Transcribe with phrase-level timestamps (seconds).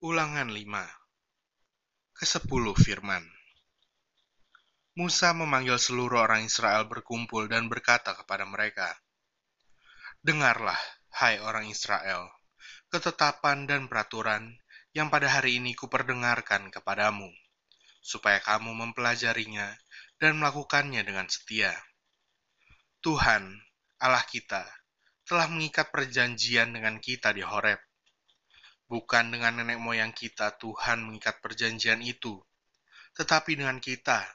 [0.00, 0.64] Ulangan 5
[2.16, 3.20] Kesepuluh firman
[4.96, 8.96] Musa memanggil seluruh orang Israel berkumpul dan berkata kepada mereka,
[10.24, 10.80] Dengarlah,
[11.20, 12.32] hai orang Israel,
[12.88, 14.56] ketetapan dan peraturan
[14.96, 17.28] yang pada hari ini kuperdengarkan kepadamu,
[18.00, 19.68] supaya kamu mempelajarinya
[20.16, 21.76] dan melakukannya dengan setia.
[23.04, 23.52] Tuhan,
[24.00, 24.64] Allah kita,
[25.28, 27.89] telah mengikat perjanjian dengan kita di Horeb.
[28.90, 32.42] Bukan dengan nenek moyang kita Tuhan mengikat perjanjian itu,
[33.14, 34.26] tetapi dengan kita,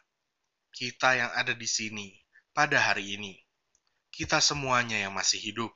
[0.72, 2.16] kita yang ada di sini
[2.55, 3.36] pada hari ini.
[4.08, 5.76] Kita semuanya yang masih hidup.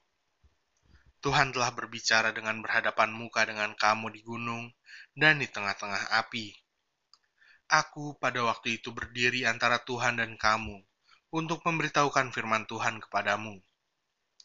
[1.20, 4.72] Tuhan telah berbicara dengan berhadapan muka dengan kamu di gunung
[5.12, 6.56] dan di tengah-tengah api.
[7.68, 10.80] Aku pada waktu itu berdiri antara Tuhan dan kamu
[11.36, 13.60] untuk memberitahukan firman Tuhan kepadamu.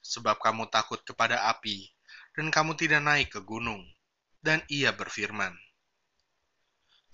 [0.03, 1.87] Sebab kamu takut kepada api,
[2.35, 3.94] dan kamu tidak naik ke gunung.
[4.45, 5.57] Dan ia berfirman,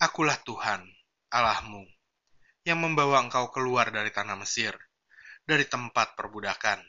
[0.03, 0.83] Akulah Tuhan,
[1.31, 1.87] Allahmu,
[2.67, 4.75] yang membawa engkau keluar dari tanah Mesir,
[5.47, 6.83] dari tempat perbudakan.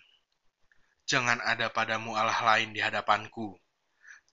[1.07, 3.55] Jangan ada padamu Allah lain di hadapanku.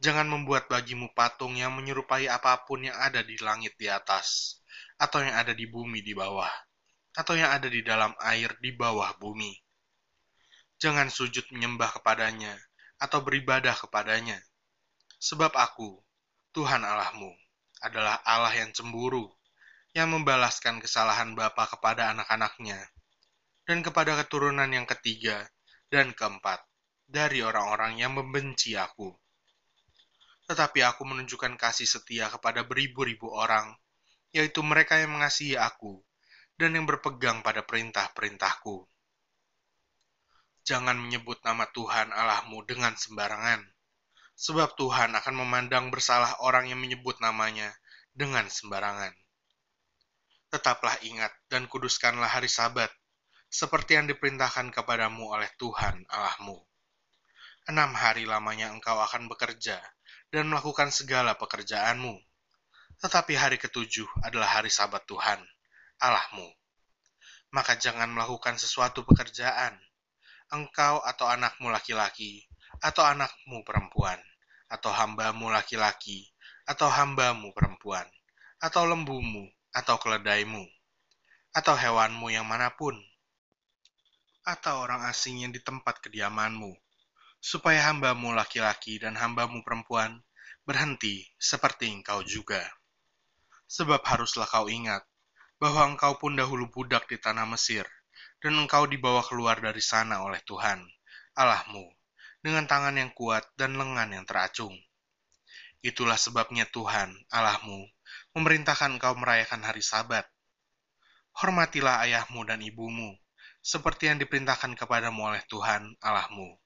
[0.01, 4.57] Jangan membuat bagimu patung yang menyerupai apa pun yang ada di langit di atas,
[4.97, 6.49] atau yang ada di bumi di bawah
[7.19, 9.51] atau yang ada di dalam air di bawah bumi.
[10.79, 12.55] Jangan sujud menyembah kepadanya
[12.95, 14.39] atau beribadah kepadanya.
[15.19, 15.99] Sebab aku,
[16.55, 17.35] Tuhan Allahmu,
[17.83, 19.27] adalah Allah yang cemburu,
[19.91, 22.79] yang membalaskan kesalahan bapa kepada anak-anaknya,
[23.67, 25.43] dan kepada keturunan yang ketiga
[25.91, 26.63] dan keempat
[27.03, 29.11] dari orang-orang yang membenci aku.
[30.47, 33.75] Tetapi aku menunjukkan kasih setia kepada beribu-ribu orang,
[34.31, 35.99] yaitu mereka yang mengasihi aku
[36.55, 38.87] dan yang berpegang pada perintah-perintahku.
[40.63, 43.65] Jangan menyebut nama Tuhan Allahmu dengan sembarangan,
[44.39, 47.75] sebab Tuhan akan memandang bersalah orang yang menyebut namanya
[48.15, 49.11] dengan sembarangan.
[50.47, 52.87] Tetaplah ingat dan kuduskanlah hari sabat,
[53.51, 56.55] seperti yang diperintahkan kepadamu oleh Tuhan Allahmu.
[57.67, 59.77] Enam hari lamanya engkau akan bekerja
[60.31, 62.15] dan melakukan segala pekerjaanmu.
[63.03, 65.43] Tetapi hari ketujuh adalah hari sabat Tuhan
[65.99, 66.47] Allahmu.
[67.51, 69.75] Maka jangan melakukan sesuatu pekerjaan,
[70.49, 72.49] engkau atau anakmu laki-laki,
[72.79, 74.17] atau anakmu perempuan,
[74.69, 76.29] atau hambamu laki-laki,
[76.69, 78.05] atau hambamu perempuan,
[78.61, 80.63] atau lembumu, atau keledaimu,
[81.51, 82.93] atau hewanmu yang mana pun,
[84.45, 86.77] atau orang asing yang di tempat kediamanmu,
[87.41, 90.21] supaya hambamu laki-laki dan hambamu perempuan
[90.63, 92.61] berhenti seperti engkau juga.
[93.65, 95.01] Sebab haruslah kau ingat
[95.57, 97.85] bahwa engkau pun dahulu budak di tanah Mesir,
[98.39, 100.85] dan engkau dibawa keluar dari sana oleh Tuhan,
[101.35, 101.98] Allahmu,
[102.39, 104.75] dengan tangan yang kuat dan lengan yang teracung.
[105.79, 107.87] Itulah sebabnya Tuhan, Allahmu,
[108.35, 110.27] memerintahkan engkau merayakan hari sabat.
[111.39, 113.15] Hormatilah ayahmu dan ibumu,
[113.63, 116.59] seperti yang diperintahkan kepadamu oleh Tuhan, Allahmu,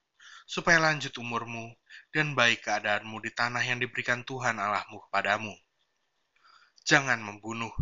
[0.50, 1.74] supaya lanjut umurmu
[2.10, 5.54] dan baik keadaanmu di tanah yang diberikan Tuhan Allahmu kepadamu.
[6.82, 7.72] Jangan membunuh,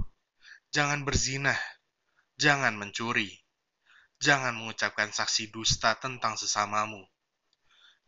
[0.72, 1.60] Jangan berzinah,
[2.40, 3.28] jangan mencuri,
[4.16, 7.04] jangan mengucapkan saksi dusta tentang sesamamu,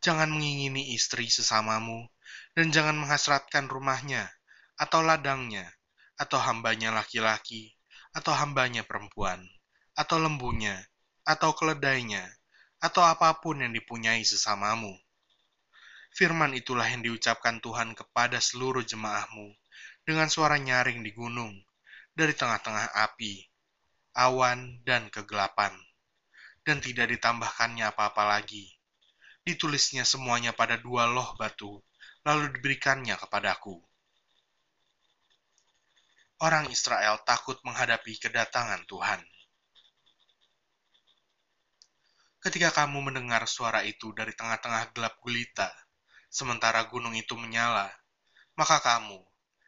[0.04, 2.04] jangan mengingini istri sesamamu,
[2.52, 4.28] dan jangan menghasratkan rumahnya,
[4.76, 5.64] atau ladangnya,
[6.20, 7.72] atau hambanya laki-laki,
[8.12, 9.40] atau hambanya perempuan,
[9.96, 10.76] atau lembunya,
[11.24, 12.20] atau keledainya,
[12.84, 14.92] atau apa pun yang dipunyai sesamamu.
[16.12, 19.56] Firman itulah yang diucapkan Tuhan kepada seluruh jemaahmu
[20.04, 21.64] dengan suara nyaring di gunung,
[22.12, 23.40] dari tengah-tengah api,
[24.14, 25.74] awan, dan kegelapan,
[26.62, 28.73] dan tidak ditambahkannya apa-apa lagi.
[29.44, 31.76] Ditulisnya semuanya pada dua loh batu,
[32.24, 33.76] lalu diberikannya kepadaku.
[36.40, 39.20] Orang Israel takut menghadapi kedatangan Tuhan.
[42.40, 45.68] Ketika kamu mendengar suara itu dari tengah-tengah gelap gulita,
[46.32, 47.92] sementara gunung itu menyala,
[48.56, 49.20] maka kamu,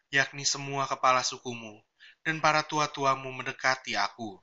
[0.08, 1.84] yakni semua kepala sukumu,
[2.24, 4.40] dan para tua-tuamu mendekati aku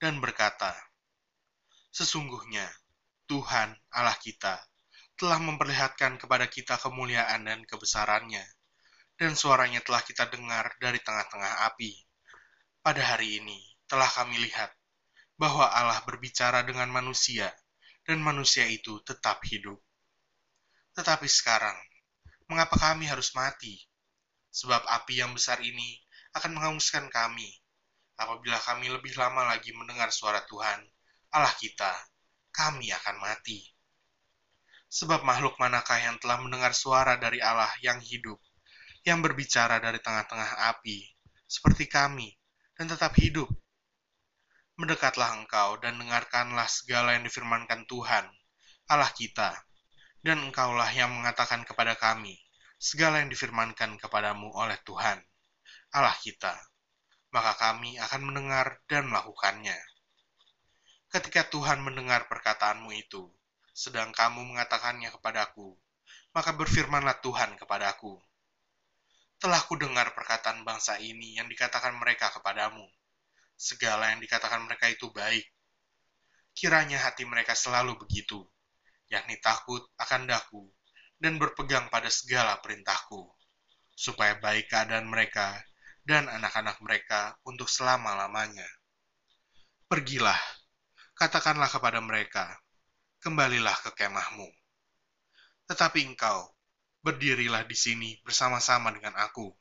[0.00, 0.72] dan berkata,
[1.92, 2.64] Sesungguhnya
[3.28, 4.69] Tuhan Allah kita
[5.20, 8.40] telah memperlihatkan kepada kita kemuliaan dan kebesarannya,
[9.20, 11.92] dan suaranya telah kita dengar dari tengah-tengah api.
[12.80, 14.72] Pada hari ini telah kami lihat
[15.36, 17.52] bahwa Allah berbicara dengan manusia,
[18.08, 19.76] dan manusia itu tetap hidup.
[20.96, 21.76] Tetapi sekarang,
[22.48, 23.76] mengapa kami harus mati?
[24.48, 26.00] Sebab api yang besar ini
[26.32, 27.60] akan menghanguskan kami
[28.16, 30.80] apabila kami lebih lama lagi mendengar suara Tuhan,
[31.36, 31.92] Allah kita,
[32.52, 33.79] kami akan mati.
[34.90, 38.42] Sebab makhluk manakah yang telah mendengar suara dari Allah yang hidup,
[39.06, 41.06] yang berbicara dari tengah-tengah api,
[41.46, 42.34] seperti kami,
[42.74, 43.46] dan tetap hidup.
[44.74, 48.26] Mendekatlah engkau dan dengarkanlah segala yang difirmankan Tuhan,
[48.90, 49.54] Allah kita,
[50.26, 52.34] dan engkaulah yang mengatakan kepada kami,
[52.80, 55.22] segala yang difirmankan kepadamu oleh Tuhan,
[55.94, 56.58] Allah kita.
[57.30, 59.78] Maka kami akan mendengar dan melakukannya.
[61.14, 63.30] Ketika Tuhan mendengar perkataanmu itu,
[63.70, 65.78] sedang kamu mengatakannya kepadaku,
[66.34, 68.18] maka berfirmanlah Tuhan kepadaku.
[69.40, 72.84] Telah ku dengar perkataan bangsa ini yang dikatakan mereka kepadamu.
[73.56, 75.48] Segala yang dikatakan mereka itu baik.
[76.52, 78.44] Kiranya hati mereka selalu begitu,
[79.08, 80.68] yakni takut akan daku
[81.20, 83.28] dan berpegang pada segala perintahku,
[83.92, 85.60] supaya baik keadaan mereka
[86.04, 88.66] dan anak-anak mereka untuk selama-lamanya.
[89.88, 90.38] Pergilah,
[91.16, 92.60] katakanlah kepada mereka,
[93.20, 94.48] kembalilah ke kemahmu.
[95.68, 96.50] Tetapi engkau,
[97.04, 99.52] berdirilah di sini bersama-sama dengan aku.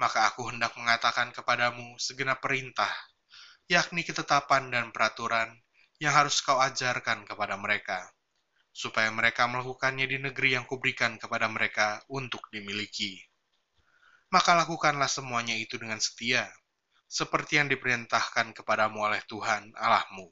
[0.00, 2.90] Maka aku hendak mengatakan kepadamu segenap perintah,
[3.68, 5.52] yakni ketetapan dan peraturan
[6.00, 8.08] yang harus kau ajarkan kepada mereka
[8.70, 13.18] supaya mereka melakukannya di negeri yang kuberikan kepada mereka untuk dimiliki.
[14.30, 16.46] Maka lakukanlah semuanya itu dengan setia,
[17.10, 20.30] seperti yang diperintahkan kepadamu oleh Tuhan Allahmu.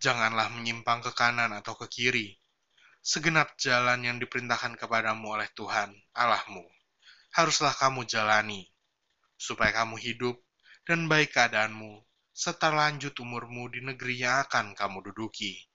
[0.00, 2.32] Janganlah menyimpang ke kanan atau ke kiri.
[3.04, 6.64] Segenap jalan yang diperintahkan kepadamu oleh Tuhan Allahmu,
[7.36, 8.68] haruslah kamu jalani,
[9.36, 10.36] supaya kamu hidup
[10.84, 12.00] dan baik keadaanmu,
[12.32, 15.69] serta lanjut umurmu di negeri yang akan kamu duduki